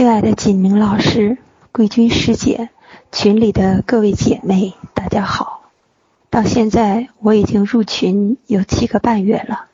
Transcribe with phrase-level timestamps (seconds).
[0.00, 1.36] 亲爱的锦明老师、
[1.72, 2.70] 贵军师姐、
[3.12, 5.70] 群里的各位姐妹，大家好！
[6.30, 9.66] 到现在我已经入群有七个半月了。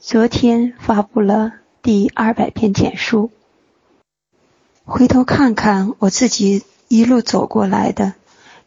[0.00, 1.52] 昨天发布了
[1.82, 3.30] 第二百篇简书。
[4.86, 8.14] 回头看看我自己一路走过来的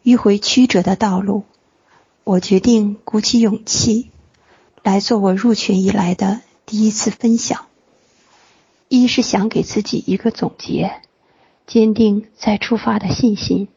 [0.04, 1.42] 迂回曲折的道路，
[2.22, 4.12] 我决定鼓起勇气
[4.84, 7.66] 来做我入群以来的第一次分享。
[8.88, 11.00] 一是想给自己一个总结，
[11.66, 13.68] 坚定再出发的信心，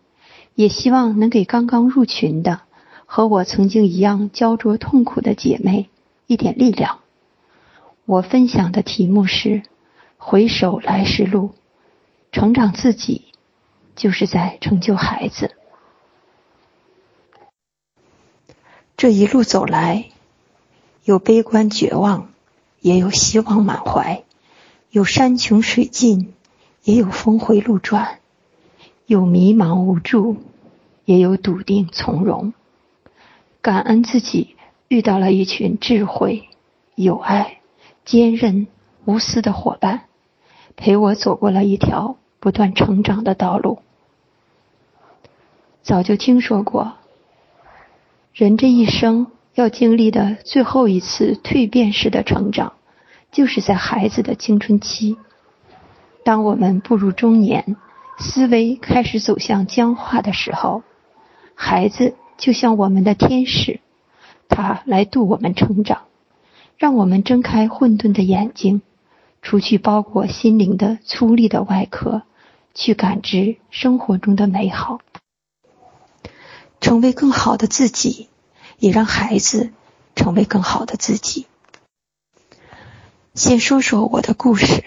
[0.53, 2.61] 也希望能给刚刚入群的
[3.05, 5.89] 和我曾经一样焦灼痛苦的姐妹
[6.27, 6.99] 一点力量。
[8.05, 9.63] 我分享的题目是
[10.17, 11.55] “回首来时路”，
[12.31, 13.25] 成长自己
[13.95, 15.55] 就是在成就孩子。
[18.95, 20.09] 这一路走来，
[21.03, 22.29] 有悲观绝望，
[22.81, 24.23] 也有希望满怀。
[24.91, 26.33] 有山穷水尽，
[26.83, 28.17] 也有峰回路转；
[29.05, 30.37] 有迷茫无助，
[31.05, 32.53] 也有笃定从容。
[33.61, 34.55] 感恩自己
[34.87, 36.49] 遇到了一群智慧、
[36.95, 37.59] 有爱、
[38.03, 38.65] 坚韧、
[39.05, 40.05] 无私的伙伴，
[40.75, 43.79] 陪我走过了一条不断成长的道路。
[45.83, 46.93] 早就听说过，
[48.33, 52.73] 人这一生要经历的最后一次蜕变式的成长。
[53.31, 55.17] 就是在孩子的青春期，
[56.23, 57.77] 当我们步入中年，
[58.17, 60.83] 思维开始走向僵化的时候，
[61.53, 63.79] 孩子就像我们的天使，
[64.47, 66.03] 他来度我们成长，
[66.77, 68.81] 让我们睁开混沌的眼睛，
[69.41, 72.23] 除去包裹心灵的粗粝的外壳，
[72.73, 74.99] 去感知生活中的美好，
[76.81, 78.29] 成为更好的自己，
[78.79, 79.71] 也让孩子
[80.15, 81.45] 成为更好的自己。
[83.33, 84.83] 先说说我的故事。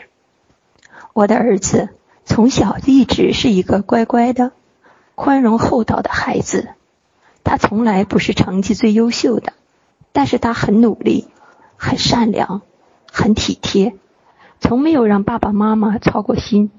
[1.14, 1.90] 我的儿子
[2.24, 4.52] 从小一直是一个乖乖的、
[5.14, 6.70] 宽容厚道的孩子。
[7.44, 9.52] 他从来不是成绩最优秀的，
[10.12, 11.28] 但是他很努力、
[11.76, 12.62] 很善良、
[13.10, 13.94] 很体贴，
[14.60, 16.70] 从没有让爸爸妈妈操过心。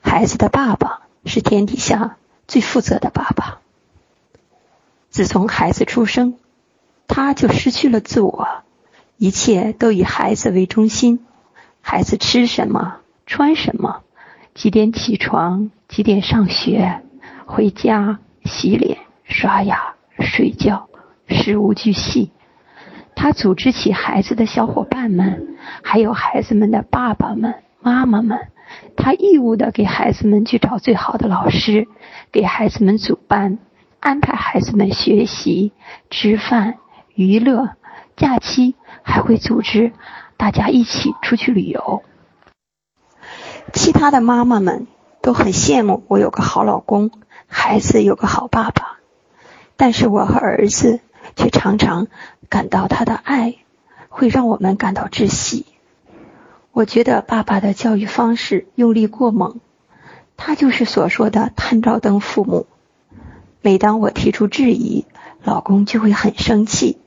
[0.00, 2.16] 孩子的爸爸是天底下
[2.46, 3.60] 最负责的爸爸。
[5.10, 6.38] 自从孩子出生，
[7.08, 8.62] 他就失去了自我。
[9.18, 11.18] 一切都以孩子为中心，
[11.80, 14.02] 孩子吃什么、穿什么、
[14.54, 17.02] 几点起床、几点上学、
[17.44, 20.88] 回家、洗脸、刷牙、睡觉，
[21.26, 22.30] 事无巨细。
[23.16, 28.38] 他组织起孩子的小伙伴们，还有孩子们的爸爸们、妈妈们。
[28.96, 31.88] 他义务的给孩子们去找最好的老师，
[32.30, 33.58] 给孩子们组班，
[33.98, 35.72] 安排孩子们学习、
[36.08, 36.76] 吃饭、
[37.16, 37.70] 娱乐。
[38.14, 38.74] 假期
[39.08, 39.92] 还会组织
[40.36, 42.02] 大家一起出去旅游。
[43.72, 44.86] 其他的妈妈们
[45.22, 47.10] 都很羡慕我有个好老公，
[47.46, 48.98] 孩子有个好爸爸，
[49.76, 51.00] 但是我和儿子
[51.36, 52.06] 却常常
[52.50, 53.56] 感到他的爱
[54.10, 55.64] 会让我们感到窒息。
[56.72, 59.60] 我觉得爸爸的教育方式用力过猛，
[60.36, 62.66] 他就是所说的探照灯父母。
[63.62, 65.06] 每当我提出质疑，
[65.42, 66.98] 老公就会很生气。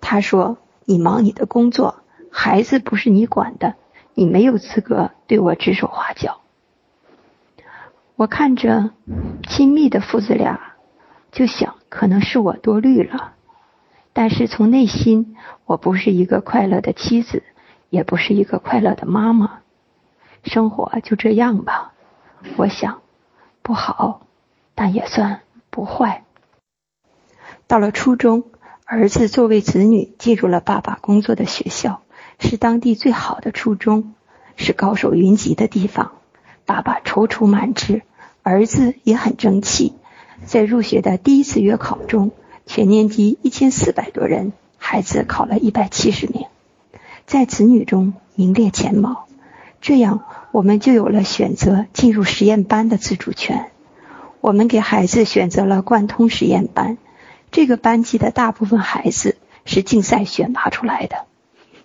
[0.00, 0.56] 他说
[0.90, 2.02] ：“你忙你的工作，
[2.32, 3.76] 孩子不是你管的，
[4.12, 6.40] 你没有资格对我指手画脚。”
[8.18, 8.90] 我看着
[9.48, 10.74] 亲密的父子俩，
[11.30, 13.34] 就想可能是我多虑了。
[14.12, 17.44] 但是从内心，我不是一个快乐的妻子，
[17.88, 19.60] 也不是一个快乐的妈妈。
[20.42, 21.92] 生活就这样吧，
[22.56, 23.00] 我想
[23.62, 24.26] 不好，
[24.74, 26.24] 但也算不坏。
[27.68, 28.46] 到了初中。
[28.92, 32.02] 儿子作为子女进入了爸爸工作的学校，
[32.40, 34.14] 是当地最好的初中，
[34.56, 36.10] 是高手云集的地方。
[36.66, 38.02] 爸爸踌躇满志，
[38.42, 39.92] 儿子也很争气。
[40.44, 42.32] 在入学的第一次月考中，
[42.66, 46.46] 全年级一千四百多人，孩子考了一百七十名，
[47.26, 49.28] 在子女中名列前茅。
[49.80, 53.70] 这样，我们就有了选择进入实验班的自主权。
[54.40, 56.98] 我们给孩子选择了贯通实验班。
[57.50, 61.26] 这个班级的大部分孩子是竞赛选拔出来的，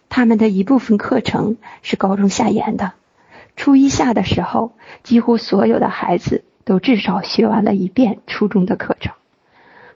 [0.09, 2.93] 他们的一部分课程是高中下延的。
[3.55, 9.13] 初一下的时候，几乎所有的孩子都至少学完了一遍初中的课程。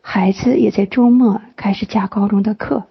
[0.01, 2.85] 孩子也在周末开始加高中的课。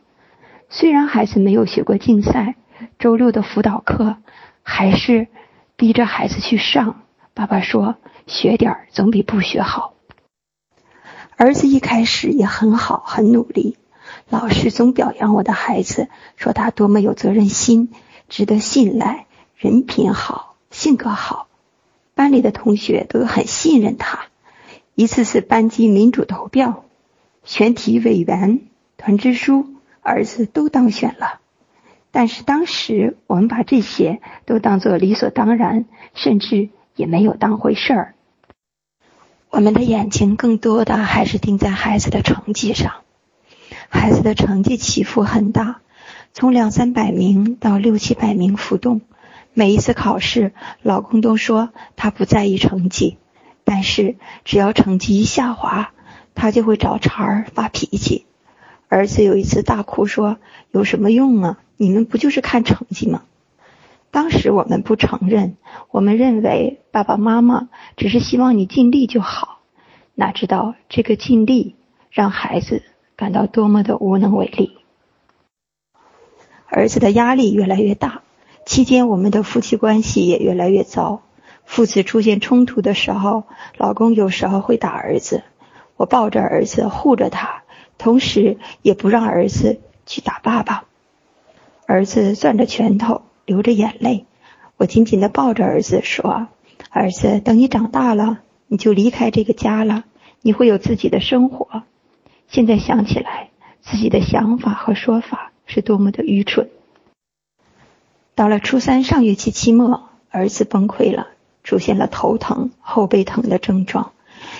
[0.68, 2.54] 虽然孩子没有学过竞赛，
[2.98, 4.18] 周六的辅导课
[4.62, 5.26] 还是
[5.74, 7.02] 逼着孩子去上。
[7.34, 7.96] 爸爸说
[8.28, 9.94] ：“学点儿总比不学好。”
[11.38, 13.76] 儿子一开始也很好，很努力。
[14.28, 17.92] 老师总表扬我的孩子，说他多么有责任心，
[18.28, 19.26] 值得信赖，
[19.56, 21.46] 人品好，性格好，
[22.16, 24.26] 班里的同学都很信任他。
[24.96, 26.84] 一次次班级民主投票，
[27.44, 28.62] 全体委员、
[28.96, 29.64] 团支书，
[30.02, 31.38] 儿子都当选了。
[32.10, 35.84] 但是当时我们把这些都当作理所当然，
[36.14, 38.14] 甚至也没有当回事儿。
[39.50, 42.92] 我们的眼睛更多的还是盯在孩子的成绩上。
[43.88, 45.80] 孩子的成绩起伏很大，
[46.34, 49.00] 从两三百名到六七百名浮动。
[49.54, 50.52] 每一次考试，
[50.82, 53.16] 老公都说他不在意成绩，
[53.64, 55.92] 但是只要成绩一下滑，
[56.34, 58.26] 他就会找茬儿发脾气。
[58.88, 60.36] 儿子有一次大哭说
[60.70, 61.58] ：“有什么用啊？
[61.76, 63.22] 你们不就是看成绩吗？”
[64.10, 65.56] 当时我们不承认，
[65.90, 69.60] 我们认为爸爸妈妈只是希望你尽力就好。
[70.14, 71.76] 哪知道这个尽力
[72.10, 72.82] 让孩子
[73.16, 74.78] 感到多么的无能为力。
[76.66, 78.22] 儿子的压力越来越大，
[78.66, 81.22] 期间我们的夫妻关系也越来越糟。
[81.64, 83.44] 父子出现冲突的时候，
[83.76, 85.42] 老公有时候会打儿子，
[85.96, 87.62] 我抱着儿子护着他，
[87.98, 90.84] 同时也不让儿子去打爸爸。
[91.86, 93.22] 儿子攥着拳头。
[93.48, 94.26] 流着眼泪，
[94.76, 96.48] 我紧紧的抱着儿子说
[96.92, 100.04] ：“儿子，等你长大了，你就离开这个家了，
[100.42, 101.82] 你会有自己的生活。”
[102.46, 103.48] 现在想起来，
[103.80, 106.68] 自己的想法和说法是多么的愚蠢。
[108.34, 111.28] 到了初三上学期期末，儿子崩溃了，
[111.64, 114.12] 出现了头疼、后背疼的症状。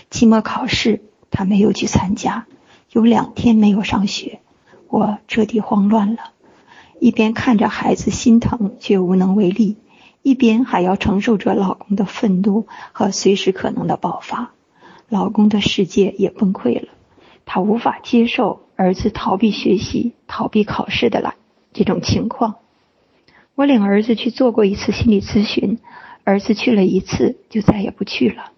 [0.08, 2.46] 期末考试他没有去参加，
[2.91, 4.41] 有两天没有上学，
[4.88, 6.32] 我彻底慌乱了。
[7.00, 9.76] 一边看着孩子心疼却无能为力，
[10.22, 14.52] 一边还要承受着老公的愤怒和随时可能的爆发，
[15.08, 16.88] 老公的世界也崩溃了。
[17.46, 21.34] 他无法接受儿子逃避学习、逃避考试的来
[21.72, 22.56] 这种情况。
[23.54, 25.78] 我领儿子去做过一次心理咨询，
[26.24, 28.52] 儿子去了一次就再也不去了。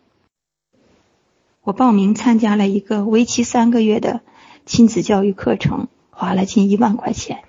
[1.63, 4.23] 我报名参加了一个为期三个月的
[4.67, 7.45] 亲子教育课程，花了近一万块钱。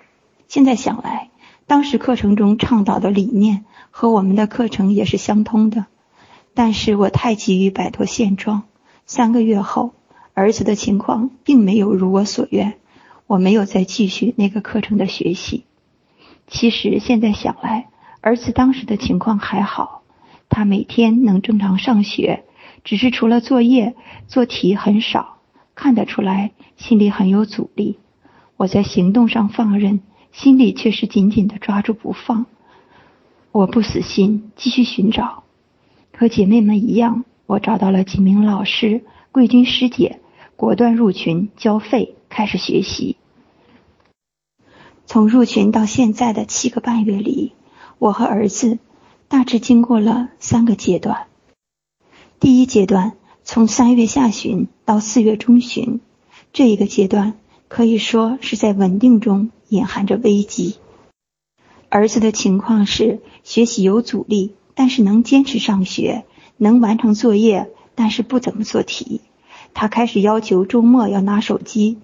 [0.52, 1.30] 现在想来，
[1.66, 5.86] 当时课程中倡导的理念和我们的课程也是相通的。
[6.52, 8.64] 但是我太急于摆脱现状，
[9.06, 9.94] 三个月后，
[10.34, 12.74] 儿子的情况并没有如我所愿，
[13.26, 15.64] 我没有再继续那个课程的学习。
[16.48, 17.88] 其实现在想来，
[18.20, 20.02] 儿子当时的情况还好，
[20.50, 22.44] 他每天能正常上学，
[22.84, 23.94] 只是除了作业
[24.28, 25.38] 做题很少，
[25.74, 27.98] 看得出来心里很有阻力。
[28.58, 30.02] 我在行动上放任。
[30.32, 32.46] 心里却是紧紧的抓住不放。
[33.52, 35.44] 我不死心，继续寻找。
[36.16, 40.20] 和姐妹们一样，我找到了几名老师、贵军师姐，
[40.56, 43.16] 果断入群交费，开始学习。
[45.04, 47.52] 从入群到现在的七个半月里，
[47.98, 48.78] 我和儿子
[49.28, 51.26] 大致经过了三个阶段。
[52.40, 53.12] 第一阶段，
[53.44, 56.00] 从三月下旬到四月中旬，
[56.54, 57.34] 这一个阶段
[57.68, 59.50] 可以说是在稳定中。
[59.72, 60.76] 隐含着危机。
[61.88, 66.24] 儿子的情况是学习有阻力，但是能坚持上学，
[66.58, 69.22] 能完成作业，但是不怎么做题。
[69.72, 71.98] 他开始要求周末要拿手机，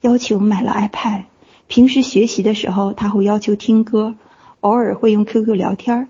[0.00, 1.24] 要求买了 iPad。
[1.66, 4.14] 平时学习的时候，他会要求听歌，
[4.60, 6.08] 偶尔会用 QQ 聊天，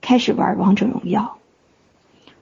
[0.00, 1.38] 开始玩王者荣耀。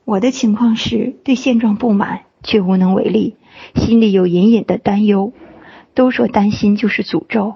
[0.06, 3.36] 我的情况是对现状不满，却无能为力，
[3.74, 5.32] 心里有隐隐的担忧。
[5.94, 7.54] 都说担心就是诅咒。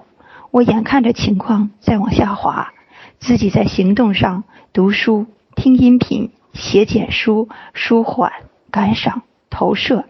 [0.51, 2.73] 我眼看着情况在往下滑，
[3.19, 4.43] 自己在行动上
[4.73, 8.33] 读书、听音频、写简书、舒缓、
[8.69, 10.03] 感赏、投射，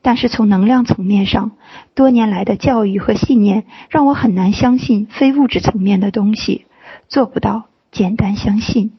[0.00, 1.52] 但是从能量层面上，
[1.94, 6.64] 多年来的教育和信念让我很难相信非物质层面的东西，
[7.08, 8.92] 做不到简单相信，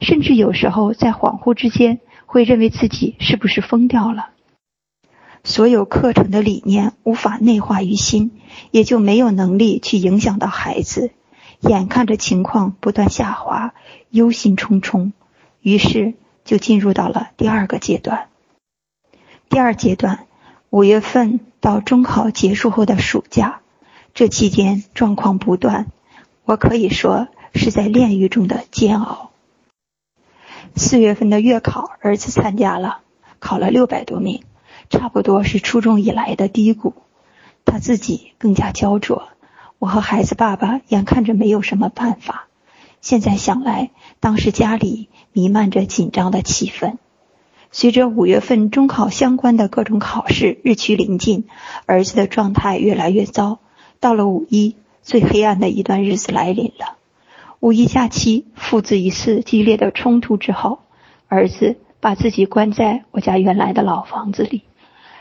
[0.00, 4.28] 甚至有时候在恍惚之间会认为自己是不是疯掉了。
[5.42, 11.10] 所有课程的理念无法内化于心，也就没有能力去影响到孩子。
[11.60, 13.74] 眼看着情况不断下滑，
[14.10, 15.12] 忧心忡忡，
[15.60, 18.28] 于是就进入到了第二个阶段。
[19.48, 20.26] 第二阶段，
[20.70, 23.60] 五月份到中考结束后的暑假，
[24.14, 25.86] 这期间状况不断，
[26.44, 29.30] 我可以说是在炼狱中的煎熬。
[30.76, 33.00] 四月份的月考，儿子参加了，
[33.38, 34.42] 考了六百多名。
[34.90, 36.92] 差不多是初中以来的低谷，
[37.64, 39.28] 他自己更加焦灼。
[39.78, 42.48] 我和孩子爸爸眼看着没有什么办法。
[43.00, 46.96] 现在想来，当时家里弥漫着紧张的气氛。
[47.70, 51.44] 随着五月份中考相关的各种考试日趋临近，
[51.86, 53.60] 儿子的状态越来越糟。
[54.00, 56.96] 到了五一，最黑暗的一段日子来临了。
[57.60, 60.80] 五一假期，父子一次激烈的冲突之后，
[61.28, 64.62] 儿子把自己关在我家原来的老房子里，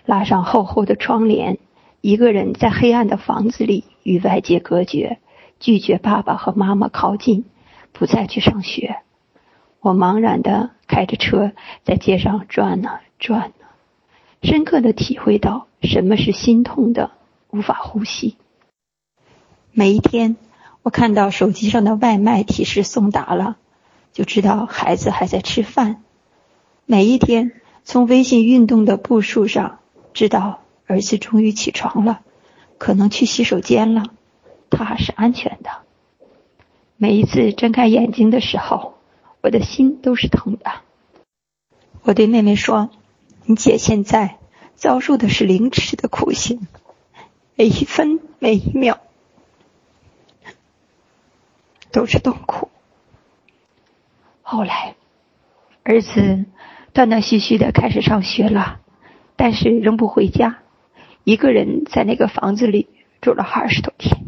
[0.09, 1.59] 拉上厚厚的窗帘，
[2.01, 5.19] 一个人在黑暗的房子里与外界隔绝，
[5.59, 7.45] 拒绝爸爸和妈妈靠近，
[7.93, 8.97] 不再去上学。
[9.79, 11.51] 我茫然的开着车
[11.83, 13.77] 在街上转啊转啊，
[14.41, 17.11] 深刻的体会到什么是心痛的
[17.51, 18.35] 无法呼吸。
[19.71, 20.37] 每一天。
[20.81, 23.57] 我看到手机上的外卖提示送达了，
[24.13, 26.01] 就知道孩子还在吃饭。
[26.85, 27.51] 每一天
[27.83, 29.79] 从微信运动的步数上
[30.13, 32.21] 知道儿子终于起床了，
[32.77, 34.03] 可能去洗手间了，
[34.69, 35.69] 他还是安全的。
[36.97, 38.97] 每一次睁开眼睛的时候，
[39.41, 40.81] 我的心都是疼的。
[42.01, 42.89] 我对妹妹说
[43.45, 44.37] ：“你姐现在
[44.75, 46.67] 遭受的是凌迟的酷刑，
[47.55, 48.99] 每一分每一秒。”
[51.91, 52.69] 都是痛苦。
[54.41, 54.95] 后来，
[55.83, 56.45] 儿子
[56.93, 58.79] 断断续续的开始上学了，
[59.39, 60.57] 但是仍不回家，
[61.23, 62.89] 一个人在那个房子里
[63.21, 64.25] 住了二十多天。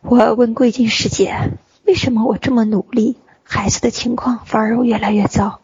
[0.00, 1.52] 我问桂金师姐
[1.86, 5.60] ：“为什么我这么努力，孩子的情况反而越来越糟？”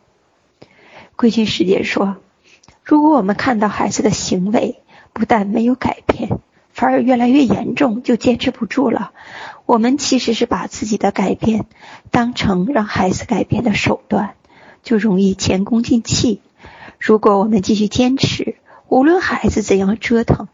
[1.16, 2.18] 桂金师姐说
[2.84, 4.80] ：“如果我们看到孩子的行为
[5.12, 6.38] 不但没有改变，
[6.70, 9.10] 反而越来越严重，就坚持不住了。”
[9.66, 11.66] 我们其实是把自己的改变
[12.12, 14.36] 当成让孩子改变的手段，
[14.84, 16.40] 就容易前功尽弃。
[17.06, 18.56] 如果我们继续坚持，
[18.88, 20.48] 无论孩子怎样折腾，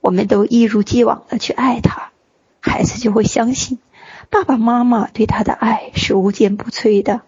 [0.00, 2.12] 我们都一如既往的去爱他，
[2.60, 3.78] 孩子就会相信
[4.30, 7.20] 爸爸妈妈对他的爱是无坚不摧的。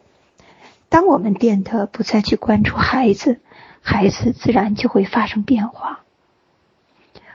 [0.89, 3.41] 当我们变得不再去关注孩子，
[3.83, 6.01] 孩子自然就会发生变化。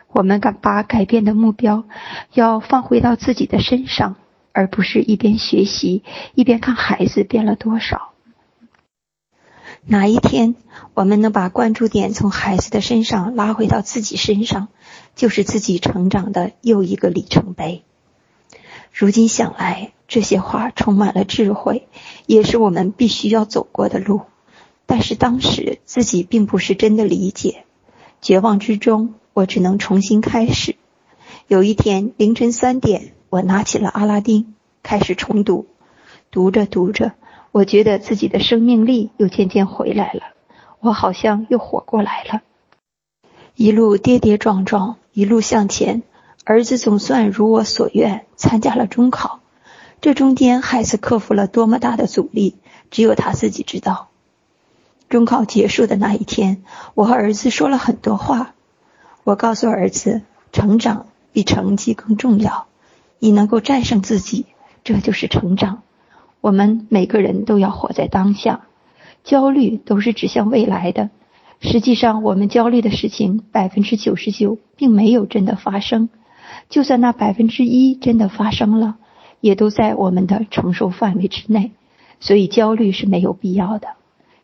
[0.08, 1.84] 我们敢把改变的目标
[2.34, 4.16] 要放回到自己的身上，
[4.52, 8.15] 而不是一边学习一边看孩子变了多少。
[9.88, 10.56] 哪一天
[10.96, 14.70] 我们能把关注点从孩子的身上拉回到自己身上，
[15.16, 17.84] 就是自己成长的又一个里程碑。
[18.92, 21.88] 如今想来，这些话充满了智慧，
[22.26, 24.22] 也是我们必须要走过的路。
[24.88, 27.66] 但是当时自己并不是真的理解，
[28.22, 29.14] 绝望之中。
[29.34, 30.78] 我只能重新开始。
[31.48, 34.44] 有一天凌晨三点，我拿起了《阿拉丁》，
[34.82, 35.68] 开始重读。
[36.32, 37.12] 读着读着，
[37.56, 40.24] 我觉得自己的生命力又渐渐回来了，
[40.82, 42.42] 我好像又活过来了。
[43.56, 46.04] 一路跌跌撞撞，一路向前，
[46.44, 49.40] 儿子总算如我所愿参加了中考。
[50.02, 52.58] 这中间，孩子克服了多么大的阻力，
[52.92, 54.10] 只有他自己知道。
[55.08, 56.62] 中考结束的那一天，
[56.94, 58.54] 我和儿子说了很多话。
[59.24, 62.68] 我告诉儿子，成长比成绩更重要。
[63.20, 64.46] 你能够战胜自己，
[64.84, 65.84] 这就是成长。
[66.46, 68.68] 我们每个人都要活在当下，
[69.24, 71.10] 焦虑都是指向未来的。
[71.60, 76.08] 实际上，我们焦虑的事情百分之九十九并没有真的发生。
[76.70, 78.98] 就算那百分之一真的发生了，
[79.42, 81.72] 也都在我们的承受范围之内。
[82.20, 83.96] 所以，焦虑是没有必要的。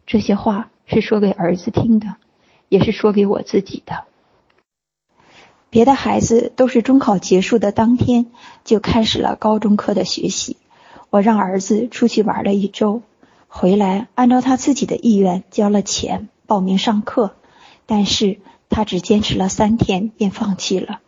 [0.07, 2.15] 这些话是说给儿子听的，
[2.67, 4.05] 也是说给我自己的。
[5.69, 8.25] 别的孩子都是中考结束的当天
[8.63, 10.57] 就开始了高中课的学习，
[11.11, 13.01] 我让儿子出去玩了一周，
[13.49, 17.35] 回来按照他自己的意愿交了钱报名上课，
[17.85, 18.39] 但是
[18.69, 21.01] 他只坚持了三天便放弃了。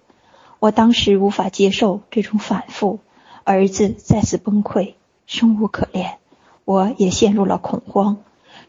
[0.60, 3.00] 我当时无法接受这种反复，
[3.46, 4.96] 儿子再次崩溃，
[5.26, 6.18] 生无可恋，
[6.66, 8.18] 我也陷入了恐慌。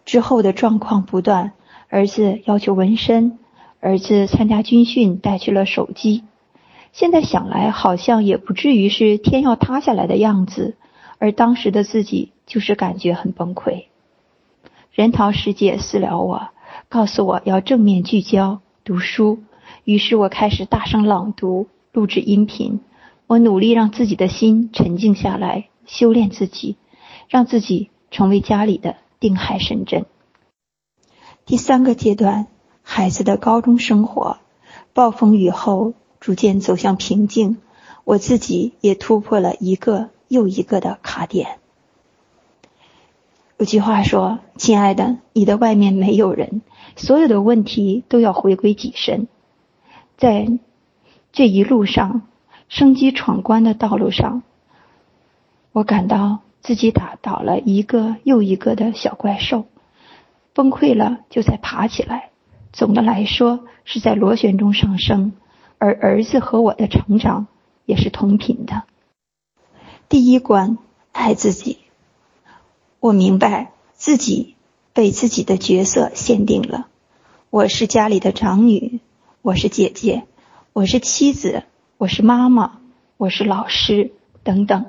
[0.04, 1.52] 之后的状况不断，
[1.88, 3.40] 儿子要求纹身。
[3.80, 6.22] 儿子参加军训带去了手机，
[6.92, 10.76] 现在想来好像也不至于是天要塌下来的样子，
[11.24, 13.84] 而当时的自己就是感觉很崩溃。
[14.92, 16.48] 人桃师姐私聊我，
[16.90, 19.38] 告诉我要正面聚焦读书，
[19.84, 22.80] 于是我开始大声朗读、录制音频，
[23.26, 26.76] 我努力让自己的心沉静下来，修炼自己，
[27.30, 30.04] 让自己成为家里的定海神针。
[31.46, 32.48] 第三个阶段。
[32.86, 34.36] 孩子的高中生活，
[34.92, 37.56] 暴风雨后逐渐走向平静，
[38.04, 41.58] 我自己也突破了一个又一个的卡点。
[43.56, 46.62] 有句话说：“亲爱的，你的外面没有人，
[46.96, 49.28] 所有的问题都要回归己身。”
[50.18, 50.48] 在
[51.32, 52.22] 这一路上，
[52.68, 54.42] 生机闯关的道路上，
[55.72, 59.66] 我感到自己打倒了一个又一个的小怪兽，
[60.52, 62.30] 崩溃了就再爬起来。
[62.72, 65.32] 总的来说是在螺旋中上升，
[65.78, 67.46] 而儿子和我的成长
[67.86, 68.82] 也是同频的。
[70.14, 70.78] 第一关，
[71.10, 71.78] 爱自己。
[73.00, 74.54] 我明白自己
[74.92, 76.86] 被自己的角色限定了。
[77.50, 79.00] 我是家里的长女，
[79.42, 80.22] 我是姐姐，
[80.72, 81.64] 我是妻子，
[81.98, 82.78] 我是妈妈，
[83.16, 84.12] 我是老师，
[84.44, 84.86] 等等。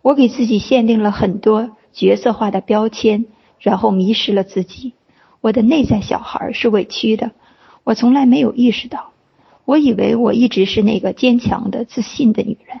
[0.00, 3.26] 我给自己限定了很多角色化的标签，
[3.58, 4.92] 然后迷失了自己。
[5.40, 7.32] 我的内在小孩是委屈的，
[7.82, 9.10] 我从来没有意识到。
[9.64, 12.78] 我以为我一直是那个坚强的、自信的女人。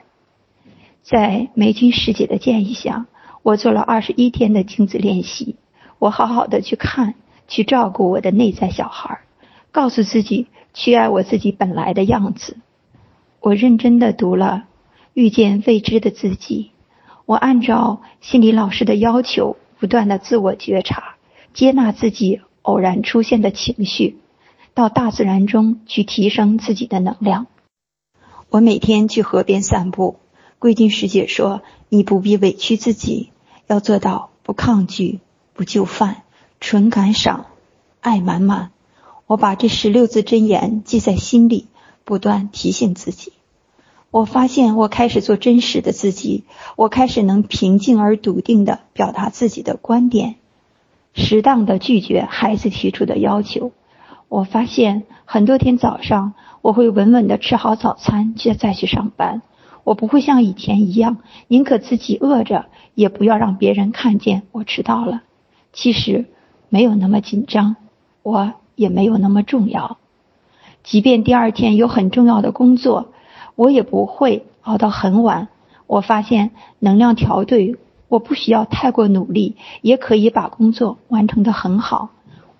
[1.08, 3.06] 在梅君师姐的建议下。
[3.42, 5.56] 我做了二十一天的镜子练习，
[5.98, 7.14] 我好好的去看，
[7.46, 9.20] 去照顾我的内在小孩，
[9.72, 12.58] 告诉自己去爱我自己本来的样子。
[13.40, 14.64] 我认真的读了
[15.14, 16.72] 《遇见未知的自己》，
[17.24, 21.14] 我按照心理老师的要求，不断的自我觉察，
[21.54, 24.18] 接纳自己偶然出现的情绪，
[24.74, 27.46] 到大自然中去提升自己的能量。
[28.50, 30.16] 我每天去河边散步。
[30.58, 33.30] 桂金师姐说：“你不必委屈自己，
[33.66, 35.20] 要做到不抗拒、
[35.54, 36.22] 不就范、
[36.60, 37.46] 纯感赏、
[38.00, 38.70] 爱满满。”
[39.26, 41.66] 我把这十六字真言记在心里，
[42.04, 43.34] 不断提醒自己。
[44.10, 46.44] 我发现我开始做真实的自己，
[46.76, 50.36] 我开始能平静而笃定的表达自己的观点，
[51.12, 53.72] 适当的拒绝孩子提出的要求。
[54.28, 59.42] 我发现很多天早上，我会稳稳的吃好早餐，接再去上班。
[59.88, 61.16] 我不会像以前一样，
[61.46, 65.22] 宁可自己饿着，也不要让别人看见我迟到了。
[65.72, 66.26] 其实
[66.68, 67.76] 没有那么紧张，
[68.22, 69.96] 我也没有那么重要。
[70.82, 73.14] 即便第二天有很重要的工作，
[73.54, 75.48] 我也不会熬到很晚。
[75.86, 77.78] 我发现能量调对，
[78.08, 82.10] 我不需要太过努力，也可以把工作完成的很好。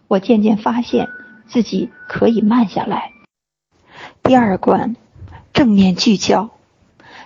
[0.07, 1.09] 我渐渐发现
[1.47, 3.13] 自己可以慢下来。
[4.23, 4.97] 第二关，
[5.53, 6.49] 正面聚焦。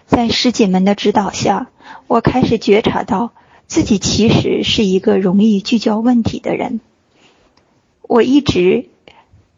[0.07, 1.71] 在师姐们的指导下，
[2.07, 3.33] 我开始觉察到
[3.67, 6.81] 自己其实是一个容易聚焦问题的人。
[8.03, 8.88] 我一直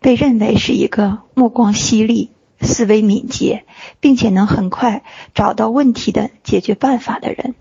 [0.00, 2.30] 被认为是一个目光犀利、
[2.60, 3.64] 思维敏捷，
[4.00, 5.02] 并且能很快
[5.34, 7.54] 找到问题的解决办法的人。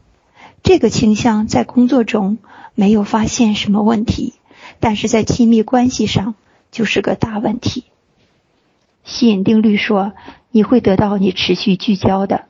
[0.62, 2.38] 这个倾向在工作中
[2.76, 4.34] 没有发现什么问题，
[4.80, 6.36] 但是在亲密关系上
[6.72, 7.86] 就是个大问题。
[9.04, 10.14] 吸引定律说，
[10.52, 12.46] 你会得到你持续聚焦的。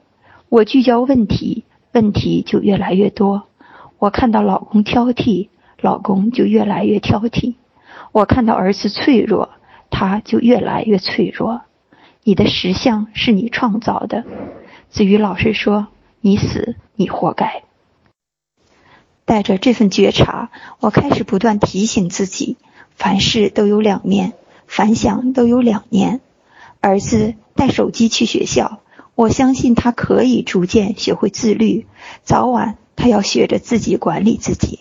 [0.53, 1.63] 我聚焦问题，
[1.93, 3.47] 问题就越来越多。
[3.97, 5.47] 我看到老公挑剔，
[5.81, 7.55] 老公就越来越挑剔。
[8.11, 9.49] 我看到儿子脆弱，
[9.89, 11.61] 他就越来越脆弱。
[12.23, 14.25] 你的实相是你创造的。
[14.91, 15.87] 子瑜老师说
[16.21, 17.63] ：“你死，你活该。”
[19.25, 22.57] 带着这份觉察，我开始不断提醒自己：
[22.91, 24.33] 凡事都有两面，
[24.67, 26.21] 凡想都有两面。
[26.79, 28.81] 儿子带手机去学校。
[29.15, 31.85] 我相信他可以逐渐学会自律，
[32.23, 34.79] 早晚他要学着自己管理自己。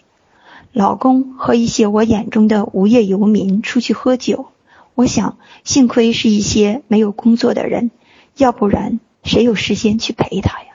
[0.73, 4.47] 老公和一些我眼中的无业游民出去喝酒，
[4.95, 7.91] 我想幸亏是一些没有工作的人，
[8.39, 10.69] 要不然谁有时间去陪他呀？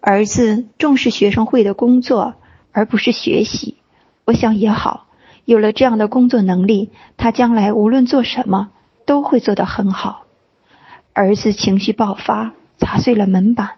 [0.00, 2.34] 儿子重视学生会的工作
[2.72, 3.76] 而不是学习，
[4.24, 5.06] 我想也好，
[5.44, 8.70] 有了这样的工作能力，他将来无论做什么
[9.04, 10.24] 都会做得很好。
[11.12, 13.72] 儿子情绪爆发，砸碎了门板。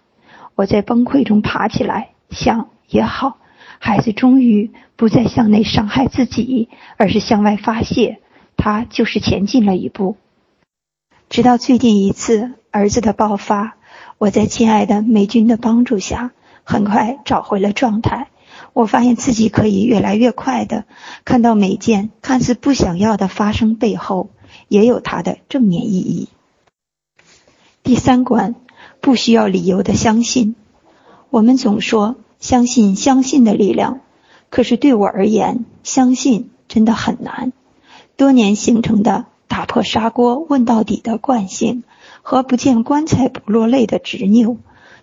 [0.55, 3.37] 我在崩溃中爬起来，想也好，
[3.79, 8.19] 孩子终于不再向内伤害自己，而是向外发泄，
[8.57, 10.17] 他就是前进了一步。
[11.29, 13.77] 直到最近一次儿子的爆发，
[14.17, 16.31] 我在亲爱的美军的帮助下，
[16.63, 18.27] 很快找回了状态。
[18.73, 20.85] 我发现自己可以越来越快的
[21.23, 24.31] 看到每件看似不想要的发生背后，
[24.67, 26.27] 也有它的正面意义。
[27.83, 28.55] 第三关，
[29.09, 30.55] 不需要理由的相信。
[31.31, 34.01] 我们总说相信相信的力量，
[34.51, 37.51] 可是对我而言，相信真的很难。
[38.17, 41.81] 多年形成的打破砂锅问到底的惯性
[42.21, 44.57] 和不见棺材不落泪的执拗，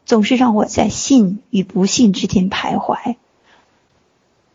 [0.04, 3.16] 总是让我在信与不信之间徘徊。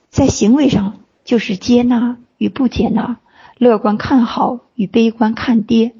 [0.09, 3.17] 在行为上，就是接纳与不接纳，
[3.57, 5.91] 乐观看好与悲观看跌。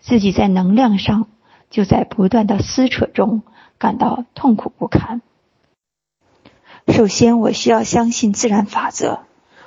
[0.00, 1.28] 自己在能量上。
[1.70, 3.42] 就在不断的撕扯中
[3.78, 5.22] 感到痛苦不堪。
[6.88, 9.20] 首先，我需要相信自然法则。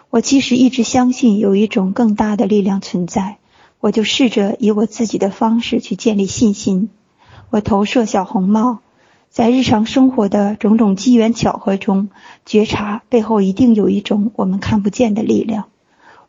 [0.09, 3.37] 我即使一直相信有一种更大的力量存在，
[3.79, 6.89] 我就试着以我自己的方式去建立信心。
[7.49, 8.79] 我投射小红帽，
[9.29, 12.09] 在日常生活的种种机缘巧合中，
[12.45, 15.65] 觉察背后一定有一种我们看不见的力量。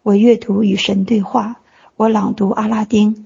[0.03, 1.57] 我阅读与神对话，
[1.97, 3.24] 我朗读阿拉丁。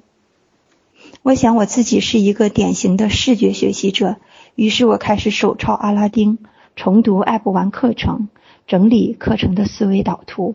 [1.29, 4.17] 我想我自己是一个典型的视觉学习者，
[4.55, 6.39] 于是我开始手抄阿拉丁，
[6.75, 8.31] 重读爱不完课程，
[8.67, 10.55] 整理课程的思维导图。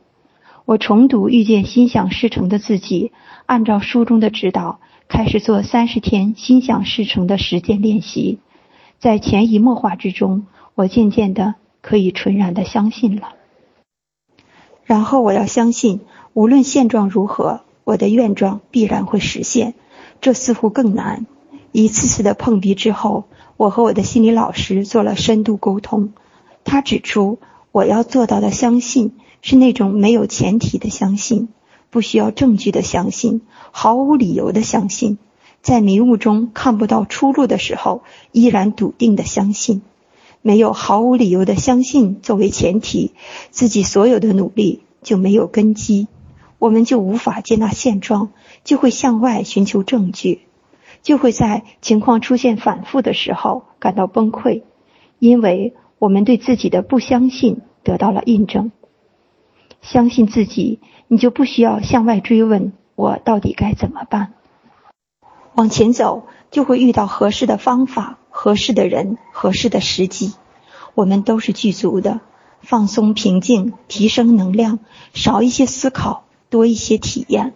[0.65, 3.11] 我重读遇见心想事成的自己，
[3.45, 8.39] 按照书中的指导，开始做三十天心想事成的实践练习。
[8.97, 13.33] 在潜移默化之中，我渐渐的可以纯然的相信了。
[14.85, 15.99] 然后我要相信，
[16.33, 19.75] 无论现状如何，我的愿状必然会实现。
[20.23, 21.25] 这似乎更难。
[21.73, 23.25] 一次次的碰壁之后，
[23.57, 26.13] 我和我的心理老师做了深度沟通。
[26.63, 27.39] 他指出，
[27.73, 31.49] 我要做到的相信是那种没有前提的相信，
[31.89, 35.17] 不需要证据的相信，毫无理由的相信，
[35.61, 39.81] 在迷雾中看不到出路的时候，依然笃定的相信。
[40.41, 43.11] 没有毫无理由的相信作为前提，
[43.51, 46.07] 自己所有的努力就没有根基，
[46.63, 48.31] 我们就无法接纳现状，
[48.63, 50.47] 就会向外寻求证据，
[51.01, 54.63] 就会在情况出现反复的时候感到崩溃，
[55.19, 58.71] 因为我们对自己的不相信得到了印证。
[59.81, 64.31] 相信自己，你就不需要向外追问我到底该怎么办，
[65.55, 68.19] 往前走就会遇到合适的方法。
[68.29, 70.33] 合适的人，合适的时机，
[70.95, 72.21] 我们都是具足的。
[72.61, 74.79] 放松、平静，提升能量，
[75.13, 76.23] 少一些思考，
[76.53, 77.55] 多一些体验。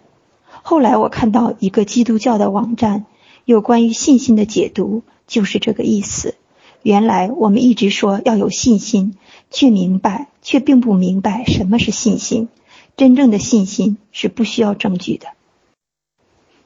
[0.62, 3.06] 后来我看到一个基督教的网站，
[3.44, 6.34] 有关于信心的解读，就是这个意思。
[6.82, 9.14] 原来我们一直说要有信心，
[9.52, 12.48] 却明白，却并不明白什么是信心。
[12.96, 15.28] 真正的信心是不需要证据的。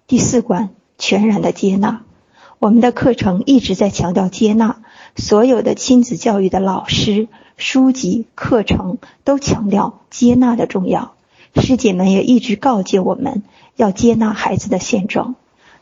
[0.07, 2.03] 第四关，全然的接纳。
[2.59, 4.83] 我们的课程一直在强调接纳，
[5.17, 11.15] 所有的亲子教育的老师、书籍、课程都强调接纳的重要。
[11.61, 13.43] 师姐们也一直告诫我们
[13.77, 15.35] 要接纳孩子的现状。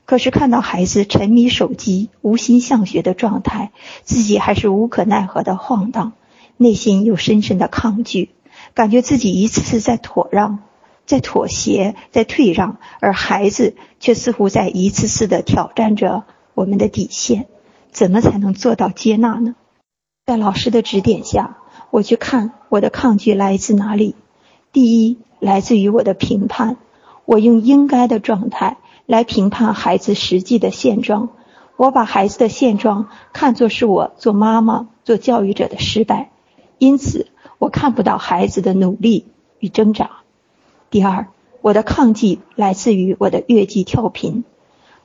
[0.07, 3.71] 可是看到孩子沉迷手机、无心向学的状态，
[4.03, 6.15] 自己还是无可奈何的晃荡，
[6.57, 8.31] 内心有深深的抗拒，
[8.75, 10.59] 感觉自己一次次在妥让、
[11.07, 16.25] 在妥协、在退让，而孩子却似乎在一次次的挑战着。
[16.53, 17.47] 我们的底线，
[17.91, 19.55] 怎么才能做到接纳呢？
[20.27, 21.59] 在老师的指点下，
[21.91, 24.17] 我去看我的抗拒来自哪里。
[24.73, 26.77] 第一，来自于我的评判，
[27.25, 28.77] 我用应该的状态
[29.07, 31.31] 来评判孩子实际的现状，
[31.77, 36.31] 我把孩子的现状看作是我做妈妈、做教育者的失败，
[36.79, 37.27] 因此
[37.59, 39.25] 我看不到孩子的努力
[39.59, 40.11] 与挣扎。
[40.91, 41.29] 第二，
[41.63, 44.45] 我的抗拒来自于我的越级跳频。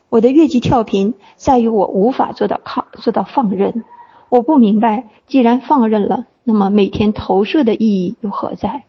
[0.10, 3.84] 我的越级跳频在于我无法做到抗做到放任，
[4.30, 8.84] 我不明白，既然放任了，那么每天投射的意义又何在？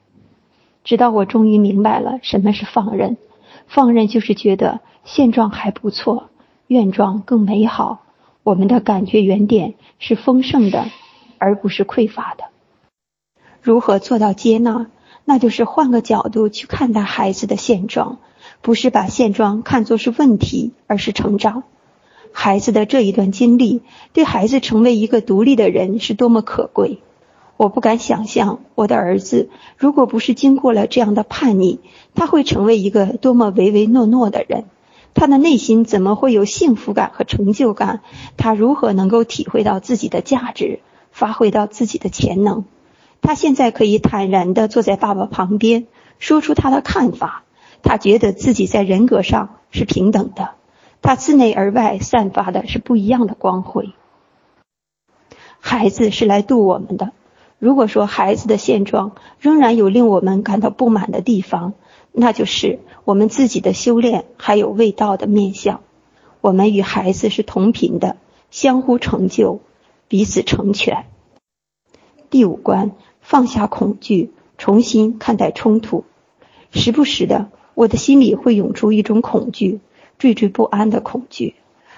[0.86, 3.16] 直到我终于明白了什么是放任，
[3.66, 6.30] 放任就是觉得现状还不错，
[6.68, 8.04] 愿状更美好。
[8.44, 10.86] 我们的感觉原点是丰盛的，
[11.38, 12.44] 而不是匮乏的。
[13.60, 14.86] 如何做到接纳？
[15.24, 18.18] 那就是换个角度去看待孩子的现状。
[18.62, 21.64] 不是把现状看作是问题，而是成长。
[22.30, 27.00] 孩子的这一段经历，对孩子成为一个独立的人是多么可贵。
[27.56, 31.80] 我不敢想象，我的儿子如果不是经过了这样的叛逆，
[32.14, 34.64] 他会成为一个多么唯唯诺诺的人。
[35.14, 38.02] 他的内心怎么会有幸福感和成就感？
[38.36, 42.64] 他如何能够体会到自己的价值，发挥到自己的潜能？
[43.22, 45.86] 他现在可以坦然地坐在爸爸旁边，
[46.18, 47.44] 说出他的看法。
[47.82, 50.50] 他觉得自己在人格上是平等的，
[51.00, 53.92] 他自内而外散发的是不一样的光辉。
[55.60, 57.12] 孩子是来渡我们的。
[57.58, 61.72] 如果说孩子的现状仍然有令我们感到不满的地方，
[62.12, 65.80] 那就是我们自己的修炼还有未到的面相。
[66.42, 68.16] 我们与孩子是同频的，
[68.50, 69.60] 相互成就，
[70.06, 71.06] 彼此成全。
[72.28, 76.04] 第五关，放下恐惧，重新看待冲突，
[76.70, 77.48] 时不时的。
[77.74, 79.80] 我的心里会涌出一种恐惧，
[80.18, 81.54] 惴惴不安的恐惧，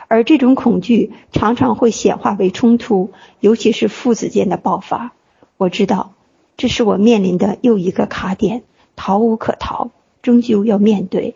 [0.09, 5.13] 而这种恐惧常常会显化为冲突，尤其是父子间的爆发。
[5.59, 6.13] 我知道，
[6.57, 8.63] 这是我面临的又一个卡点，
[8.95, 9.91] 逃无可逃，
[10.23, 11.35] 终究要面对。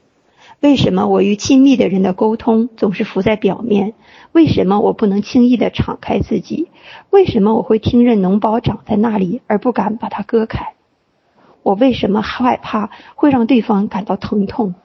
[0.60, 3.94] 为什么我与亲密的人的沟通总是浮在表面？
[4.30, 6.68] 为什么我不能轻易的敞开自己？
[7.10, 10.74] 为什么我会听任脓包长在那里，而不敢把它割开？
[11.64, 14.76] 我为什么害怕会让对方感到疼痛？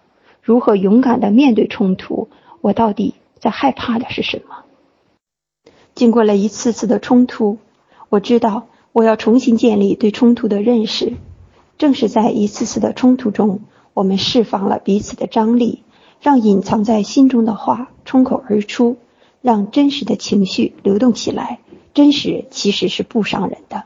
[0.42, 2.28] 如何勇敢的面对冲突？
[2.62, 4.64] 我到底在害怕的是什么？
[5.94, 7.60] 经过了一次次的冲突，
[8.10, 8.66] 我知道
[8.98, 11.14] 我要重新建立对冲突的认识。
[11.78, 13.62] 正是在一次次的冲突中，
[13.94, 15.84] 我们释放了彼此的张力，
[16.20, 18.98] 让隐藏在心中的话冲口而出，
[19.44, 21.60] 让真实的情绪流动起来。
[21.94, 23.84] 真实其实是不伤人的。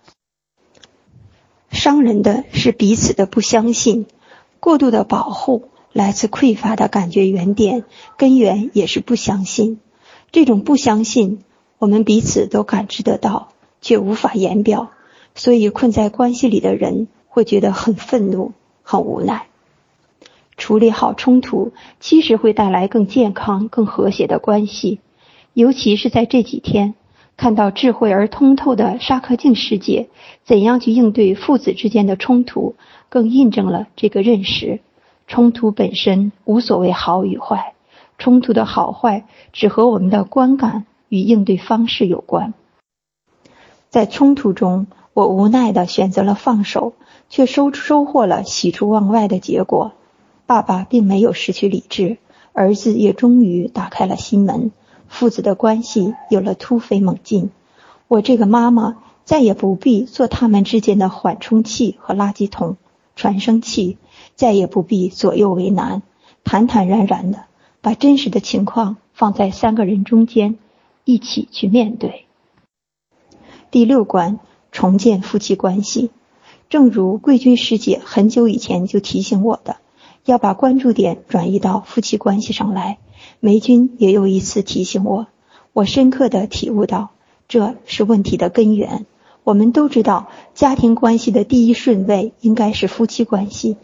[1.72, 4.06] 伤人的是彼此的不相信，
[4.62, 7.84] 过度的保护来自匮乏的感觉原点，
[8.16, 9.82] 根源也是不相信。
[10.32, 11.44] 这种不相信，
[11.80, 13.50] 我们彼此都感知得到，
[13.82, 14.92] 却无法言表，
[15.36, 18.52] 所以困在关系里的人会觉得很愤怒、
[18.84, 19.48] 很无奈。
[20.58, 25.00] 处理好冲突，其实会带来更健康、更和谐的关系，
[25.54, 26.94] 尤其是在这几天。
[27.38, 30.10] 看到智慧而通透的沙克镜世界，
[30.44, 32.76] 怎样去应对父子之间的冲突，
[33.10, 34.80] 更印证了这个认识：
[35.26, 37.74] 冲突本身无所谓好与坏，
[38.20, 42.54] 冲突的好坏只和我们的观感与应对方式有关。
[43.90, 46.94] 在冲突中，我无奈的选择了放手，
[47.30, 49.92] 却收收获了喜出望外的结果。
[50.46, 52.18] 爸爸并没有失去理智，
[52.54, 54.72] 儿子也终于打开了心门。
[55.08, 57.50] 父子的关系有了突飞猛进，
[58.08, 62.78] 我这个妈妈再也不必做他们之间的缓冲器和垃圾桶、
[63.16, 63.98] 传声器，
[64.36, 66.02] 再也不必左右为难，
[66.44, 67.46] 坦坦然然的
[67.82, 70.58] 把真实的情况放在三个人中间，
[71.04, 72.26] 一起去面对。
[73.70, 74.40] 第六关，
[74.72, 76.12] 重建夫妻关系。
[76.70, 79.78] 正如贵军师姐很久以前就提醒我的，
[80.24, 82.98] 要把关注点转移到夫妻关系上来。
[83.40, 85.28] 梅军也有一次提醒我，
[85.74, 87.10] 我深刻的体悟到，
[87.48, 89.06] 这是问题的根源。
[89.44, 93.76] 我们都知道，家庭关系的第一顺位应该是夫妻关系，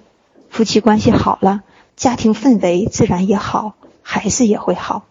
[0.50, 1.64] 夫妻关系好了，
[1.96, 5.04] 家庭氛围自然也好，孩子也会好。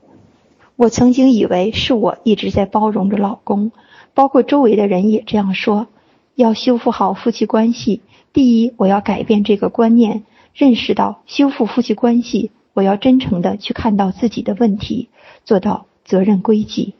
[0.76, 3.72] 我曾经以为是我一直在包容着老公，
[4.16, 5.88] 包括周围的人也这样说。
[6.34, 8.00] 要修复好夫妻关系，
[8.32, 10.24] 第一，我要改变这个观念，
[10.54, 12.50] 认识到修复夫妻关系。
[12.72, 15.10] 我要真诚的去看到自己的问题，
[15.44, 16.94] 做到责任归己。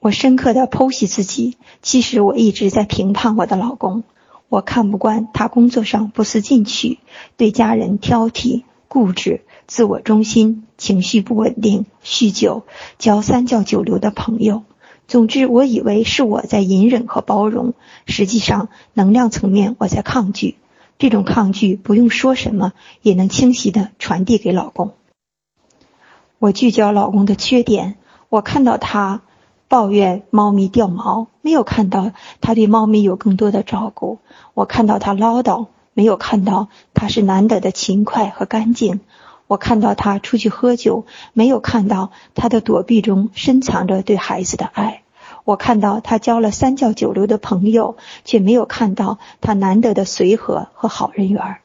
[0.00, 4.02] 我深刻的剖析自己，其实我一直在评判我的老公。
[4.48, 6.98] 我看不惯他工作上不思进取，
[7.36, 12.64] 对家人挑剔、固执、自我中心，情绪不稳定，酗酒，
[12.98, 14.64] 交三教九流的朋友。
[15.06, 17.74] 总之，我以为是我在隐忍和包容，
[18.06, 20.56] 实际上能量层面我在抗拒。
[20.96, 24.94] 这种抗拒不用说什么也能清晰的传递给老公。
[26.38, 27.96] 我聚焦老公的缺点，
[28.28, 29.22] 我看到他
[29.68, 34.18] 抱怨猫咪掉毛，没有看到他对猫咪有更多的照顾；
[34.54, 39.00] 我看到他唠叨，没有看到他是难得的勤快和干净；
[39.46, 45.02] 我看到他出去喝酒，没有看到他的躲避中深藏着对孩子的爱。
[45.44, 51.58] 我看到他交了三教九流的朋友，却没有看到他难得的随和和好人缘。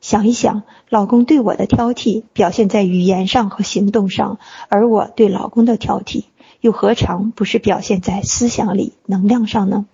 [0.00, 6.24] 想一想，老公对我的挑剔表现在语言上和行动上，而我对老公的挑剔
[6.60, 9.86] 又何尝不是表现在思想里、能量上呢？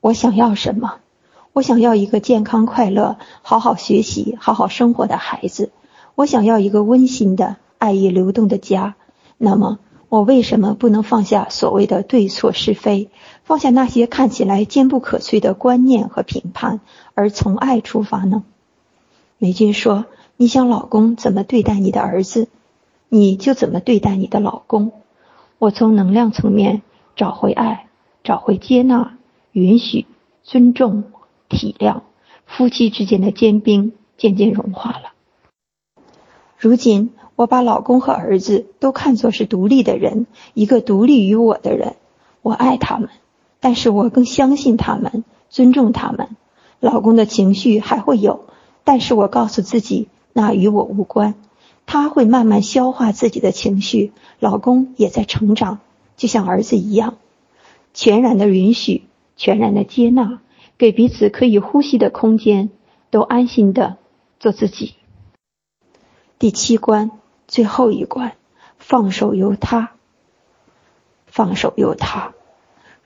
[0.00, 0.96] 我想要什么？
[1.54, 5.70] 我想要一个健康快乐、好好学习、好好生活的孩子。
[6.14, 8.96] 我想要一个温馨的、爱意流动的家。
[9.38, 9.78] 那么。
[10.10, 13.08] 我为什么不能放下所谓的对错是非，
[13.42, 16.78] 放下那些看起来坚不可摧的观念和评判，
[17.14, 18.44] 而从爱出发呢？
[19.38, 20.04] 美君说
[20.36, 22.46] ：“你想老公怎么对待你的儿子，
[23.08, 24.92] 你就怎么对待你的老公。”
[25.58, 26.82] 我从能量层面
[27.16, 27.86] 找回爱，
[28.22, 29.16] 找回接纳、
[29.50, 30.06] 允许、
[30.44, 31.02] 尊重、
[31.54, 32.02] 体谅，
[32.44, 35.12] 夫妻之间的坚冰渐渐融化了。
[36.58, 37.14] 如今。
[37.36, 41.96] 我把老公和儿子都看作是独立的人，一个独立于我的人。
[42.42, 43.08] 我爱他们，
[43.58, 46.36] 但是我更相信他们，尊重他们。
[46.78, 48.44] 老公的情绪还会有，
[48.84, 51.34] 但是我告诉自己，那与我无关。
[51.86, 55.80] 他会慢慢消化自己的情绪，老公也在成长，
[56.16, 57.16] 就像儿子一样。
[57.94, 59.02] 全然的允许，
[59.36, 60.38] 全然的接纳，
[60.78, 62.70] 给彼此可以呼吸的空间，
[63.10, 63.96] 都安心的
[64.40, 64.94] 做自己。
[66.38, 67.10] 第七关。
[67.46, 68.36] 最后一关，
[68.78, 69.92] 放手由他，
[71.26, 72.32] 放手由他，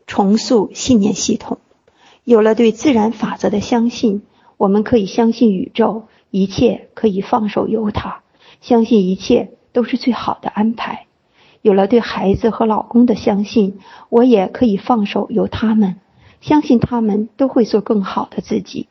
[0.07, 1.59] 重塑信念系统。
[2.23, 4.23] 有了对自然法则的相信，
[4.57, 8.23] 我们可以相信宇宙，一切可以放手由他，
[8.61, 11.07] 相信一切都是最好的安排。
[11.61, 15.97] 有了对孩子和老公的相信，我也可以放手由他们，
[16.41, 18.89] 相信他们都会做更好的自己。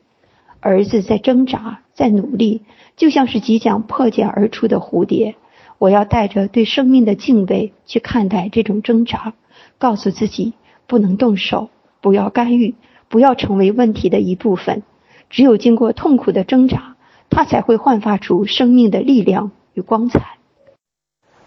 [0.60, 2.62] 儿子在挣扎，在努力。
[2.96, 5.36] 就像是即将破茧而出的蝴蝶，
[5.78, 9.34] 我要带着对生命的敬畏去看待这种挣扎，
[9.78, 10.54] 告诉自己
[10.88, 12.74] 不能动手，不要干预，
[13.08, 14.82] 不要成为问题的一部分。
[15.30, 16.96] 只有经过痛苦的挣扎，
[17.30, 20.38] 它才会焕发出生命的力量与光彩。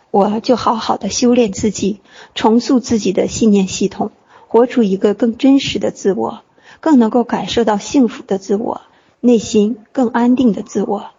[0.10, 2.00] 我就好好的修炼自己，
[2.34, 4.12] 重塑自己的信念系统，
[4.52, 6.42] 活出一个更真实的自我，
[6.82, 8.82] 更能够感受到幸福的自我，
[9.22, 11.12] 内心更安定的自我。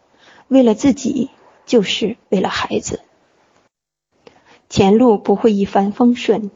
[0.49, 1.31] 为了自己，
[1.65, 3.01] 就是为了孩子。
[4.69, 6.51] 前路不会一帆风顺，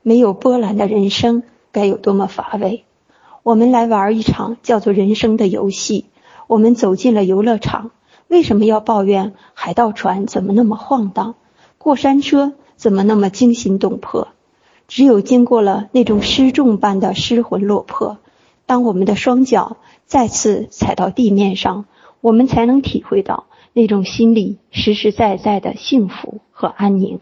[0.00, 2.86] 没有波澜的人生该有多么乏味！
[3.42, 6.06] 我们来玩一场叫做人生的游戏。
[6.46, 7.90] 我们走进了游乐场，
[8.28, 11.34] 为什么要抱怨海盗船怎么那么晃荡，
[11.76, 14.28] 过山车怎么那么惊心动魄？
[14.94, 18.18] 只有经过了那种失重般的失魂落魄，
[18.66, 21.86] 当我们的双脚再次踩到地面上，
[22.20, 27.20] 我们才能体会到那种心里实实在在的幸福和安宁。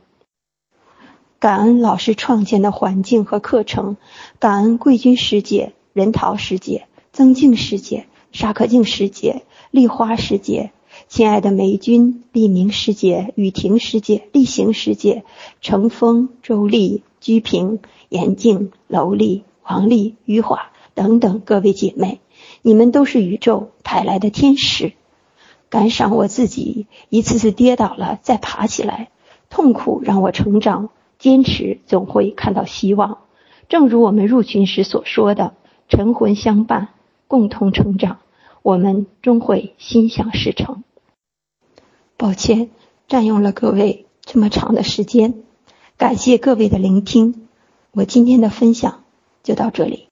[1.39, 3.97] 感恩老师创建的环境和课程，
[4.41, 10.73] 感恩贵军师姐、任桃师姐、曾静师姐、沙可静师姐、丽花师姐，
[11.11, 15.25] 亲爱的梅君、丽明师姐、雨婷师姐、丽行师姐、
[15.61, 22.21] 程峰、周丽、居平、严静、楼丽、王丽、余华等等各位姐妹，
[22.63, 24.93] 你们都是宇宙派来的天使。
[25.69, 29.11] 感赏我自己一次次跌倒了再爬起来，
[29.51, 30.91] 痛苦让我成长。
[31.19, 33.19] 坚持总会看到希望，
[33.69, 35.55] 正如我们入群时所说的
[35.91, 36.91] ：“晨魂相伴，
[37.27, 38.21] 共同成长，
[38.63, 40.85] 我们终会心想事成。”
[42.21, 42.69] 抱歉，
[43.09, 45.37] 占用了各位这么长的时间，
[45.97, 47.49] 感谢各位的聆听。
[47.93, 49.05] 我今天的分享
[49.43, 50.09] 就到这里。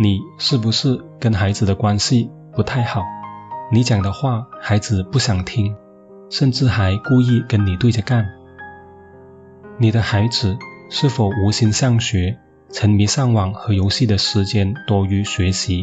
[0.00, 3.02] 你是不是跟孩子的关系不太好？
[3.72, 5.74] 你讲的话，孩子不想听。
[6.30, 8.28] 甚至还故意跟你对着干。
[9.76, 10.56] 你的孩子
[10.88, 12.38] 是否无心上学，
[12.70, 15.82] 沉迷上网和游戏的时间多于学习，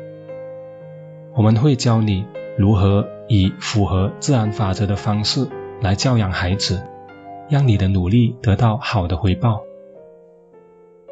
[1.33, 2.25] 我们会教你
[2.57, 5.47] 如何以符合自然法则的方式
[5.81, 6.83] 来教养孩子，
[7.49, 9.61] 让你的努力得到好的回报。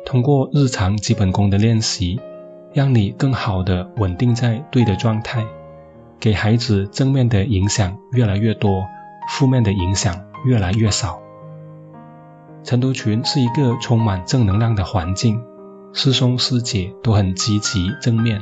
[0.06, 2.20] 通过日常基本功的练习，
[2.74, 5.46] 让你更好的稳定在对的状态。
[6.20, 8.86] 给孩子正面的影响越来越多，
[9.30, 11.22] 负面的影响越来越少。
[12.64, 15.42] 晨读群是一个充满正能量的环境，
[15.94, 18.42] 师兄师姐都很积极正面，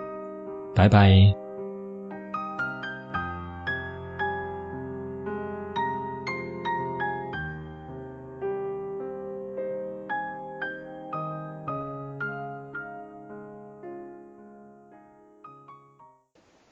[0.73, 1.40] 拜拜。